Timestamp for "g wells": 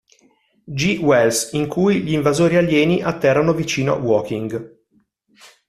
0.79-1.51